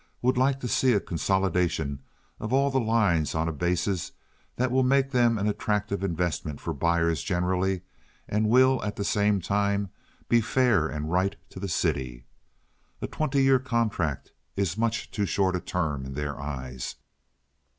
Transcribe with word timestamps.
would 0.23 0.35
like 0.35 0.59
to 0.59 0.67
see 0.67 0.93
a 0.93 0.99
consolidation 0.99 2.01
of 2.39 2.51
all 2.51 2.71
the 2.71 2.79
lines 2.79 3.35
on 3.35 3.47
a 3.47 3.51
basis 3.53 4.13
that 4.55 4.71
will 4.71 4.81
make 4.81 5.11
them 5.11 5.37
an 5.37 5.45
attractive 5.47 6.03
investment 6.03 6.59
for 6.59 6.73
buyers 6.73 7.21
generally 7.21 7.83
and 8.27 8.49
will 8.49 8.83
at 8.83 8.95
the 8.95 9.03
same 9.03 9.39
time 9.39 9.91
be 10.27 10.41
fair 10.41 10.87
and 10.87 11.11
right 11.11 11.35
to 11.51 11.59
the 11.59 11.67
city. 11.69 12.25
A 12.99 13.05
twenty 13.05 13.43
year 13.43 13.59
contract 13.59 14.31
is 14.55 14.75
much 14.75 15.11
too 15.11 15.27
short 15.27 15.55
a 15.55 15.59
term 15.59 16.03
in 16.03 16.13
their 16.15 16.39
eyes. 16.41 16.95